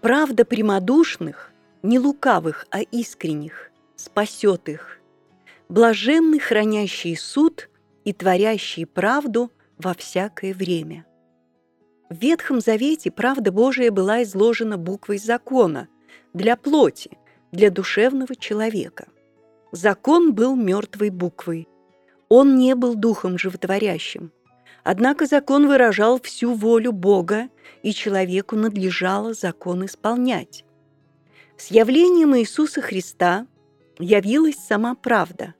[0.03, 1.51] Правда прямодушных,
[1.83, 5.01] не лукавых, а искренних, спасет их.
[5.69, 7.69] Блаженны хранящие суд
[8.05, 11.07] и творящие правду во всякое время.
[12.11, 15.89] В Ветхом Завете правда Божия была изложена буквой закона
[16.33, 17.19] для плоти,
[17.51, 19.09] для душевного человека.
[19.73, 21.67] Закон был мертвой буквой.
[22.29, 24.33] Он не был духом животворящим.
[24.85, 27.49] Однако закон выражал всю волю Бога,
[27.83, 30.65] и человеку надлежало закон исполнять.
[31.57, 33.47] С явлением Иисуса Христа
[33.99, 35.55] явилась сама правда,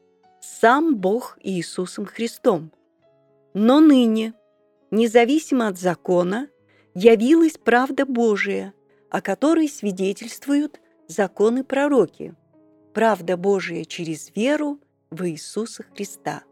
[0.45, 2.73] сам Бог Иисусом Христом.
[3.55, 4.35] Но ныне,
[4.91, 6.49] независимо от закона,
[6.95, 8.75] явилась правда Божия,
[9.11, 12.35] о которой свидетельствуют законы пророки.
[12.93, 14.79] Правда Божия через веру
[15.11, 16.45] в Иисуса Христа.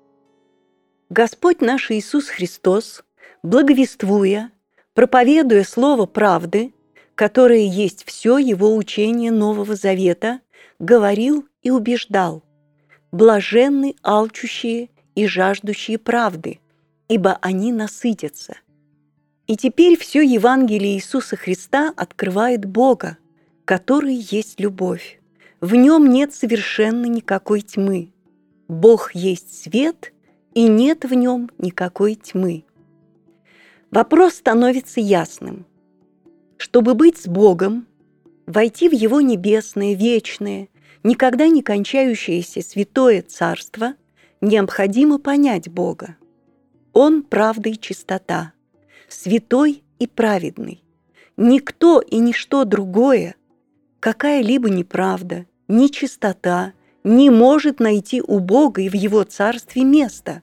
[1.09, 3.05] Господь наш Иисус Христос,
[3.43, 4.51] благовествуя,
[4.95, 6.75] проповедуя Слово правды,
[7.15, 10.41] которое есть все Его учение Нового Завета,
[10.79, 12.43] говорил и убеждал,
[13.13, 16.61] блаженны алчущие и жаждущие правды,
[17.09, 18.57] ибо они насытятся.
[19.47, 23.19] И теперь все Евангелие Иисуса Христа открывает Бога,
[23.65, 25.21] который есть любовь.
[25.61, 28.13] В нем нет совершенно никакой тьмы.
[28.67, 30.13] Бог есть свет,
[30.55, 32.65] и нет в нем никакой тьмы.
[33.91, 35.67] Вопрос становится ясным.
[36.57, 37.87] Чтобы быть с Богом,
[38.47, 40.69] войти в Его небесное, вечное,
[41.03, 43.95] никогда не кончающееся святое царство,
[44.41, 46.17] необходимо понять Бога.
[46.93, 48.53] Он– правда и чистота,
[49.09, 50.83] святой и праведный.
[51.37, 53.37] Никто и ничто другое,
[54.01, 56.73] какая-либо неправда, нечистота
[57.05, 60.43] не может найти у Бога и в Его царстве место.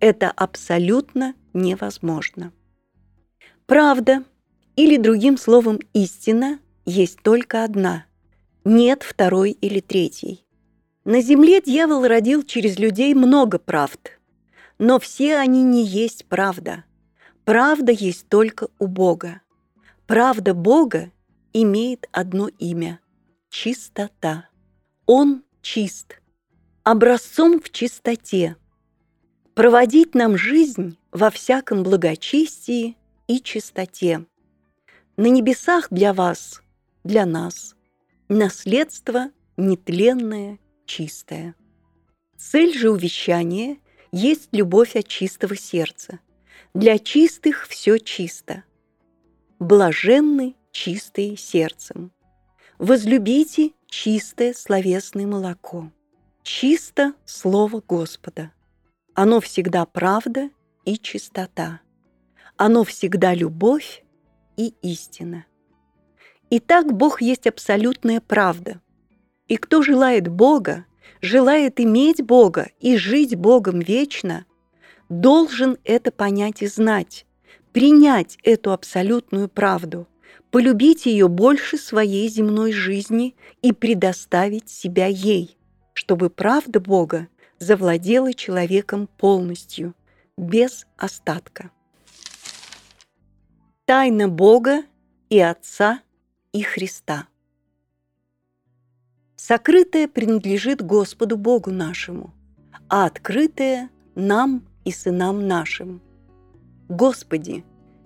[0.00, 2.52] Это абсолютно невозможно.
[3.66, 4.24] Правда,
[4.76, 8.06] или другим словом истина, есть только одна–
[8.64, 10.46] нет второй или третьей.
[11.04, 14.20] На земле дьявол родил через людей много правд,
[14.78, 16.84] но все они не есть правда.
[17.44, 19.40] Правда есть только у Бога.
[20.06, 21.10] Правда Бога
[21.52, 23.00] имеет одно имя–
[23.50, 24.48] чистота.
[25.06, 26.20] Он чист,
[26.84, 28.56] образцом в чистоте.
[29.54, 32.96] Проводить нам жизнь во всяком благочестии
[33.26, 34.24] и чистоте.
[35.16, 36.62] На небесах для вас,
[37.02, 37.74] для нас–
[38.28, 41.54] Наследство нетленное, чистое.
[42.36, 43.78] Цель же увещания
[44.10, 46.20] есть любовь от чистого сердца.
[46.74, 48.64] Для чистых все чисто.
[49.58, 52.12] Блаженны чистые сердцем.
[52.78, 55.92] Возлюбите чистое словесное молоко.
[56.42, 58.52] Чисто Слово Господа.
[59.14, 60.50] Оно всегда правда
[60.84, 61.80] и чистота.
[62.56, 64.02] Оно всегда любовь
[64.56, 65.46] и истина.
[66.54, 68.82] Итак, Бог есть абсолютная правда.
[69.48, 70.84] И кто желает Бога,
[71.22, 74.44] желает иметь Бога и жить Богом вечно,
[75.08, 77.24] должен это понять и знать,
[77.72, 80.06] принять эту абсолютную правду,
[80.50, 85.56] полюбить ее больше своей земной жизни и предоставить себя ей,
[85.94, 87.28] чтобы правда Бога
[87.60, 89.94] завладела человеком полностью,
[90.36, 91.70] без остатка.
[93.86, 94.82] Тайна Бога
[95.30, 96.02] и Отца–
[96.52, 97.28] и Христа.
[99.36, 102.34] Сокрытое принадлежит Господу Богу нашему,
[102.88, 106.02] а открытое нам и сынам нашим.
[106.88, 107.64] Господи,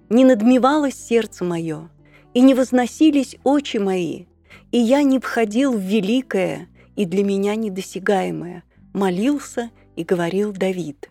[0.09, 1.90] не надмевалось сердце мое,
[2.35, 4.26] и не возносились очи мои,
[4.70, 8.62] и я не входил в великое и для меня недосягаемое,
[8.94, 11.11] молился и говорил Давид.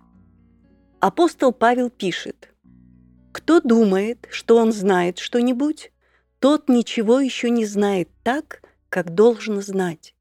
[1.02, 2.54] Апостол Павел пишет,
[3.34, 5.92] «Кто думает, что он знает что-нибудь,
[6.40, 10.14] тот ничего еще не знает так, как должен знать.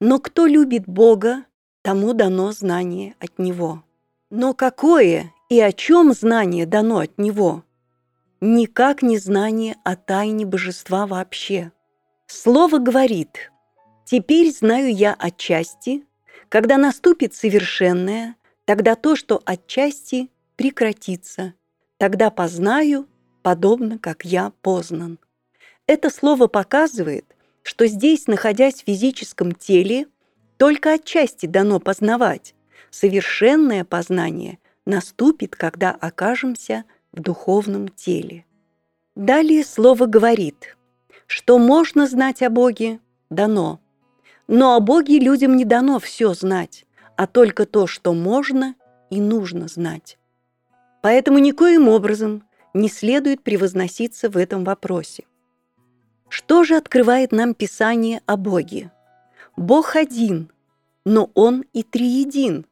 [0.00, 1.44] Но кто любит Бога,
[1.82, 3.84] тому дано знание от Него.
[4.30, 7.64] Но какое и о чем знание дано от Него?
[8.40, 11.72] Никак не знание о тайне божества вообще.
[12.26, 13.50] Слово говорит,
[14.04, 16.04] «Теперь знаю я отчасти,
[16.48, 21.54] когда наступит совершенное, тогда то, что отчасти прекратится,
[21.98, 23.06] тогда познаю,
[23.42, 25.18] подобно как я познан».
[25.86, 27.26] Это слово показывает,
[27.62, 30.06] что здесь, находясь в физическом теле,
[30.56, 32.54] только отчасти дано познавать.
[32.90, 38.46] Совершенное познание наступит, когда окажемся в духовном теле.
[39.14, 40.76] Далее слово говорит
[41.26, 43.80] Что можно знать о Боге, дано.
[44.48, 48.74] Но о Боге людям не дано все знать, а только то, что можно
[49.10, 50.18] и нужно знать.
[51.02, 55.24] Поэтому никоим образом не следует превозноситься в этом вопросе.
[56.28, 58.90] Что же открывает нам Писание о Боге?
[59.56, 60.50] Бог один,
[61.04, 62.66] но Он и триедин,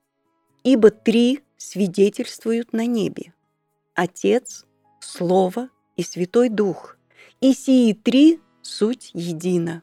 [0.64, 3.32] ибо три свидетельствуют на небе.
[3.94, 4.64] Отец,
[5.00, 6.96] Слово и Святой Дух,
[7.40, 9.82] и сии три– суть едина.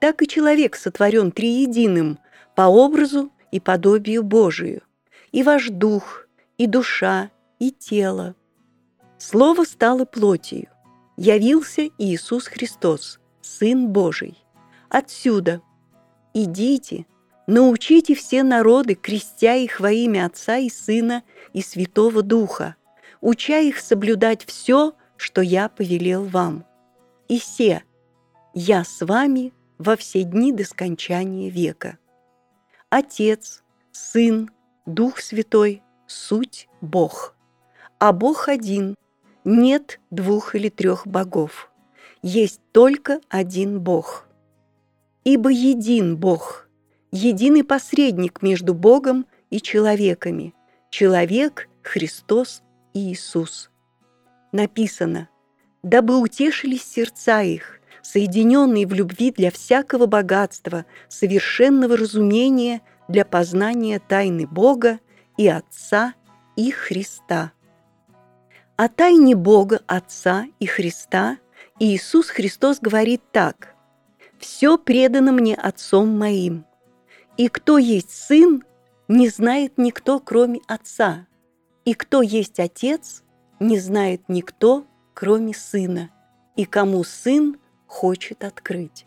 [0.00, 2.18] Так и человек сотворен триединым
[2.56, 4.82] по образу и подобию Божию,
[5.30, 6.26] и ваш дух,
[6.58, 8.34] и душа, и тело.
[9.18, 10.68] Слово стало плотью,
[11.16, 14.38] явился Иисус Христос, Сын Божий.
[14.88, 15.62] Отсюда
[16.34, 17.06] идите,
[17.46, 22.76] научите все народы, крестя их во имя Отца и Сына и Святого Духа,
[23.20, 26.64] уча их соблюдать все, что я повелел вам.
[27.28, 27.82] И се,
[28.54, 31.98] я с вами во все дни до скончания века.
[32.90, 34.50] Отец, Сын,
[34.86, 37.34] Дух Святой– суть Бог.
[37.98, 38.94] А Бог один,
[39.44, 41.70] нет двух или трех богов.
[42.22, 44.26] Есть только один Бог.
[45.24, 46.68] Ибо един Бог,
[47.10, 50.54] единый посредник между Богом и человеками,
[50.90, 52.62] человек– Христос
[52.94, 53.70] Иисус.
[54.52, 55.28] Написано,
[55.82, 64.46] дабы утешились сердца их, соединенные в любви для всякого богатства, совершенного разумения для познания тайны
[64.46, 65.00] Бога
[65.36, 66.14] и Отца
[66.56, 67.52] и Христа.
[68.76, 71.38] О тайне Бога, Отца и Христа
[71.78, 73.74] Иисус Христос говорит так
[74.38, 76.64] «Все предано мне Отцом моим,
[77.36, 78.64] и кто есть Сын,
[79.08, 81.26] не знает никто, кроме Отца,
[81.84, 83.22] и кто есть Отец,
[83.60, 86.10] не знает никто, кроме Сына,
[86.56, 89.06] и кому Сын хочет открыть».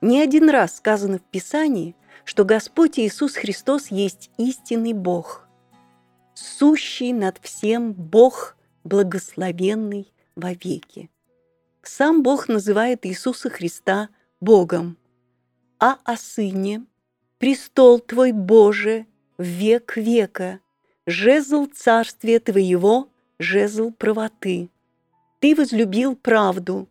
[0.00, 1.94] Не один раз сказано в Писании,
[2.24, 5.46] что Господь Иисус Христос есть истинный Бог,
[6.34, 8.55] сущий над всем Бог,
[8.86, 11.10] благословенный вовеки.
[11.82, 14.08] Сам Бог называет Иисуса Христа
[14.40, 14.96] Богом,
[15.78, 16.84] а о Сыне
[17.38, 19.06] «Престол Твой, Боже,
[19.38, 20.60] век века,
[21.06, 23.08] жезл царствия Твоего,
[23.38, 24.70] жезл правоты.
[25.40, 26.88] Ты возлюбил правду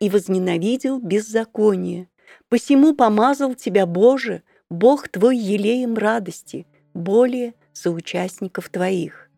[0.00, 2.08] и возненавидел беззаконие,
[2.48, 9.28] посему помазал Тебя, Боже, Бог Твой елеем радости, более соучастников Твоих».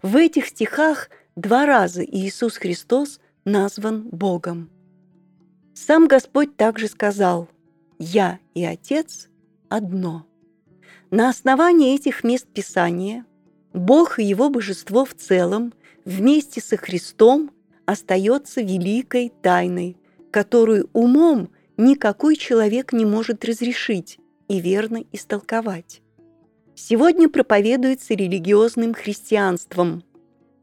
[0.00, 4.70] В этих стихах два раза Иисус Христос назван Богом.
[5.74, 7.48] Сам Господь также сказал
[7.98, 9.28] «Я и Отец
[9.68, 10.26] одно».
[11.10, 13.26] На основании этих мест Писания
[13.72, 15.72] Бог и Его божество в целом
[16.04, 17.50] вместе со Христом
[17.86, 19.96] остается великой тайной,
[20.30, 24.18] которую умом никакой человек не может разрешить
[24.48, 26.02] и верно истолковать.
[26.74, 30.02] Сегодня проповедуется религиозным христианством.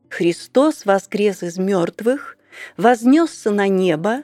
[0.10, 2.38] Христос воскрес из мертвых
[2.78, 4.24] вознесся на небо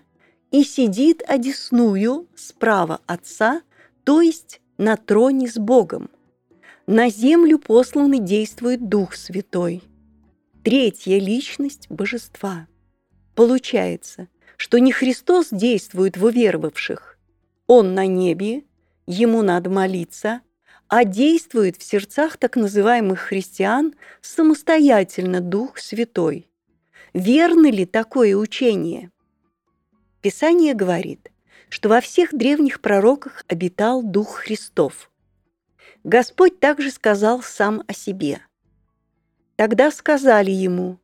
[0.51, 3.61] и сидит одесную справа Отца,
[4.03, 6.09] то есть на троне с Богом.
[6.88, 9.83] На землю послан и действует Дух Святой.
[10.63, 12.67] Третья личность Божества.
[13.36, 14.27] Получается,
[14.57, 17.17] что не Христос действует в уверовавших.
[17.67, 18.63] Он на небе,
[19.07, 20.41] ему надо молиться,
[20.88, 26.49] а действует в сердцах так называемых христиан самостоятельно Дух Святой.
[27.13, 29.11] Верно ли такое учение?
[30.21, 31.31] Писание говорит,
[31.69, 35.11] что во всех древних пророках обитал Дух Христов.
[36.03, 38.41] Господь также сказал сам о себе.
[39.55, 40.99] Тогда сказали ему,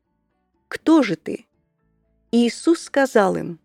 [0.68, 1.46] «Кто же ты?»
[2.32, 3.60] Иисус сказал им,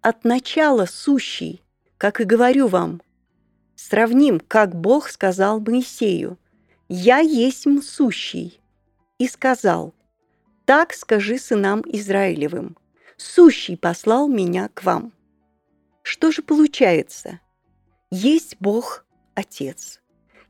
[0.00, 1.62] «От начала сущий,
[1.98, 3.00] как и говорю вам,
[3.82, 6.38] сравним, как Бог сказал Моисею,
[6.88, 8.60] «Я есть сущий»,
[9.18, 9.94] и сказал,
[10.64, 12.76] так скажи сынам Израилевым,
[13.16, 15.12] сущий послал меня к вам.
[16.02, 17.38] Что же получается?
[18.10, 19.04] Есть Бог
[19.34, 20.00] Отец,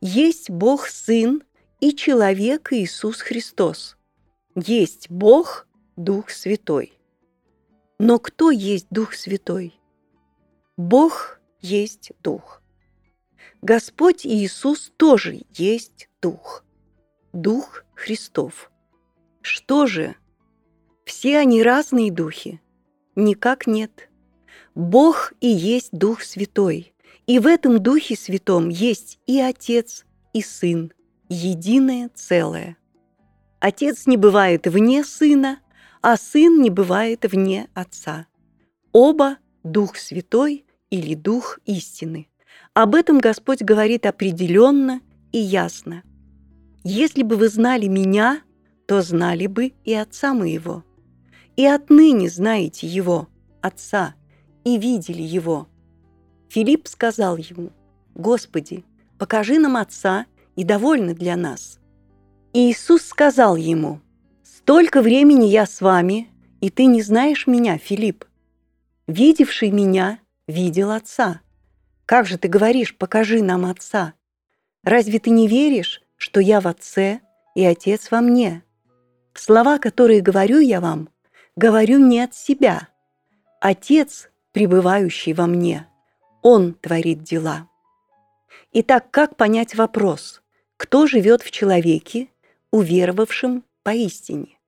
[0.01, 1.43] есть Бог Сын
[1.81, 3.99] и человек Иисус Христос,
[4.55, 5.67] есть Бог
[5.97, 6.95] Дух Святой.
[7.99, 9.79] Но кто есть Дух Святой?
[10.79, 12.62] Бог есть Дух.
[13.63, 16.65] Господь Иисус тоже есть Дух.
[17.33, 18.71] Дух Христов–
[19.43, 20.15] что же?
[21.05, 22.61] Все они разные духи?
[23.17, 24.09] Никак нет.
[24.75, 26.95] Бог и есть Дух Святой,
[27.27, 30.93] и в этом Духе Святом есть и Отец, и Сын,
[31.29, 32.77] единое целое.
[33.59, 35.61] Отец не бывает вне Сына,
[36.01, 38.27] а Сын не бывает вне Отца.
[38.93, 42.29] Оба Дух Святой или Дух истины.
[42.75, 46.03] Об этом Господь говорит определенно и ясно.
[46.85, 48.41] Если бы вы знали меня,
[48.87, 50.83] то знали бы и Отца моего.
[51.57, 53.29] И отныне знаете Его,
[53.61, 54.15] Отца,
[54.65, 55.69] и видели Его.
[56.49, 57.73] Филипп сказал ему,
[58.15, 58.85] «Господи,
[59.19, 60.25] покажи нам Отца,
[60.57, 61.79] и довольно для нас».
[62.55, 64.01] И Иисус сказал ему,
[64.43, 66.29] «Столько времени я с вами,
[66.63, 68.25] и ты не знаешь меня, Филипп.
[69.07, 71.43] Видевший меня видел Отца.
[72.07, 74.15] Как же ты говоришь, покажи нам Отца?
[74.85, 77.21] Разве ты не веришь, что я в Отце
[77.55, 78.63] и Отец во мне?
[79.35, 81.09] Слова, которые говорю я вам,
[81.57, 82.89] говорю не от себя.
[83.61, 85.87] Отец, пребывающий во мне,
[86.43, 87.69] Он творит дела.
[88.73, 90.43] Итак, как понять вопрос,
[90.77, 92.29] кто живет в человеке,
[92.71, 94.59] уверовавшем поистине?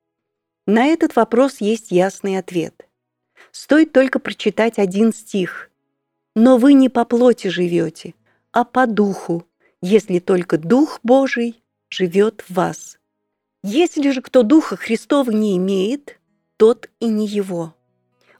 [0.66, 2.89] На этот вопрос есть ясный ответ.
[3.51, 5.70] Стоит только прочитать один стих.
[6.35, 8.14] «Но вы не по плоти живете,
[8.53, 9.47] а по духу,
[9.80, 12.99] если только Дух Божий живет в вас.
[13.62, 16.18] Если же кто Духа Христова не имеет,
[16.57, 17.74] тот и не его».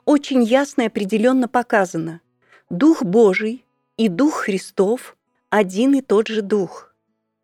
[0.05, 2.21] Очень ясно и определенно показано.
[2.69, 3.65] Дух Божий
[3.97, 5.17] и Дух Христов–
[5.51, 6.95] один и тот же Дух.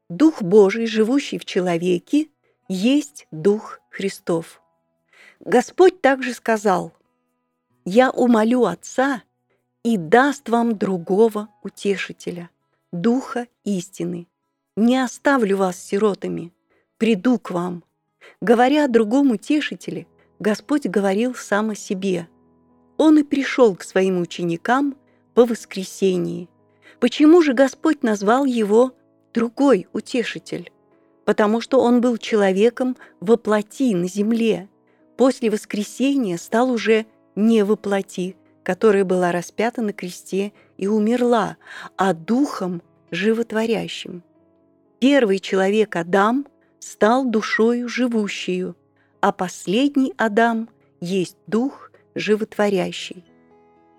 [0.09, 2.29] Дух Божий, живущий в человеке,
[2.69, 4.61] есть Дух Христов.
[5.39, 6.93] Господь также сказал,
[7.85, 9.23] «Я умолю Отца
[9.85, 12.51] и даст вам другого утешителя,
[12.93, 14.27] Духа истины.
[14.77, 16.53] Не оставлю вас сиротами,
[16.99, 17.85] приду к вам».
[18.41, 20.07] Говоря о другом утешителе,
[20.39, 22.29] Господь говорил сам о себе.
[22.97, 24.97] Он и пришел к своим ученикам
[25.35, 26.49] по воскресении.
[26.99, 28.93] Почему же Господь назвал его
[29.33, 30.73] «другой утешитель»?
[31.25, 34.69] Потому что он был человеком во плоти на земле–
[35.21, 37.05] после воскресения стал уже
[37.37, 41.57] не воплоти, которая была распята на кресте и умерла,
[41.97, 44.23] а духом животворящим.
[45.01, 46.47] Первый человек Адам
[46.79, 48.77] стал душою живущую,
[49.21, 50.69] а последний Адам
[51.01, 53.25] есть дух животворящий.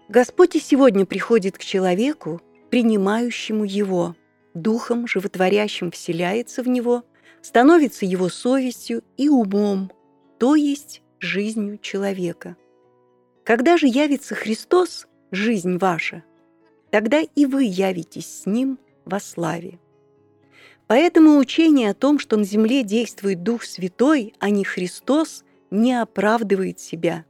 [0.09, 4.16] Господь и сегодня приходит к человеку, принимающему его,
[4.53, 7.03] духом животворящим вселяется в него,
[7.41, 9.91] становится его совестью и умом,
[10.38, 12.57] то есть жизнью человека.
[13.44, 16.24] Когда же явится Христос, жизнь ваша,
[16.92, 19.80] тогда и вы явитесь с Ним во славе.
[20.88, 26.80] Поэтому учение о том, что на земле действует Дух Святой, а не Христос, не оправдывает
[26.80, 27.26] себя.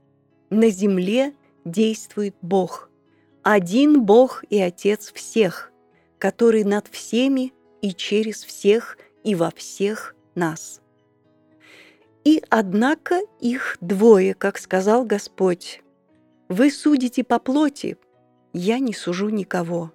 [0.50, 1.34] На земле
[1.64, 2.90] действует Бог.
[3.44, 5.72] Один Бог и Отец всех,
[6.18, 10.82] который над всеми и через всех и во всех нас.
[12.24, 15.82] И однако их двое, как сказал Господь.
[16.52, 17.96] Вы судите по плоти,
[18.52, 19.94] я не сужу никого.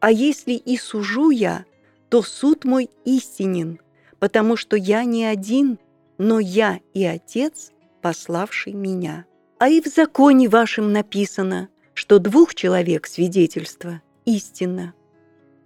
[0.00, 1.64] А если и сужу я,
[2.08, 3.78] то суд мой истинен,
[4.18, 5.78] потому что я не один,
[6.18, 9.26] но я и Отец, пославший меня.
[9.60, 14.94] А и в законе вашем написано, что двух человек свидетельство истинно.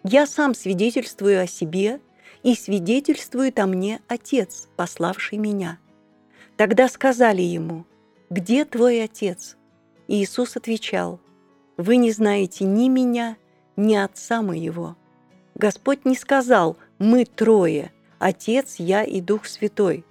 [0.05, 1.99] Я сам свидетельствую о себе,
[2.43, 5.78] и свидетельствует о мне Отец, пославший меня.
[6.59, 7.87] Тогда сказали ему,
[8.28, 9.57] «Где твой отец?»
[10.09, 11.20] Иисус отвечал,
[11.76, 13.36] «Вы не знаете ни меня,
[13.76, 14.96] ни отца моего».
[15.54, 20.04] Господь не сказал «мы трое, Отец, я и Дух Святой».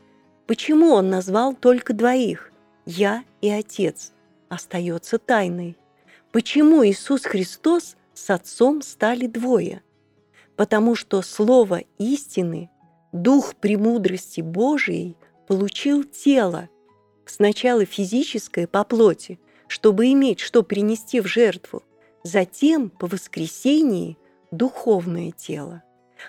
[0.48, 2.52] Почему Он назвал только двоих
[2.86, 4.12] «я» и Отец»?
[4.50, 5.78] Остается тайной.
[6.32, 9.82] Почему Иисус Христос с Отцом стали двое?
[10.56, 12.70] Потому что Слово истины,
[13.12, 15.18] Дух премудрости Божией
[15.48, 16.70] получил тело,
[17.26, 21.84] сначала физическое по плоти, чтобы иметь что принести в жертву,
[22.24, 24.18] затем по воскресении
[24.52, 25.84] духовное тело.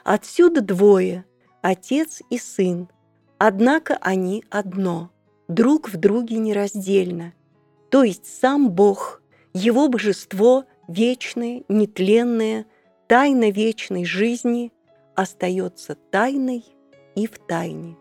[0.05, 1.25] Отсюда двое–
[1.63, 2.89] отец и сын,
[3.39, 5.11] однако они одно,
[5.49, 7.35] друг в друге нераздельно.
[7.91, 9.23] То есть сам Бог,
[9.53, 12.67] Его божество вечное, нетленное,
[13.07, 14.73] тайна вечной жизни
[15.15, 16.65] остается тайной
[17.15, 17.97] и в тайне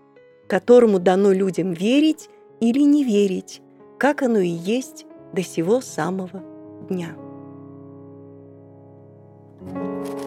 [0.48, 2.30] которому дано людям верить
[2.60, 3.62] или не верить,
[3.98, 6.44] как оно и есть до сего самого
[6.90, 7.16] дня.
[9.68, 10.25] thank you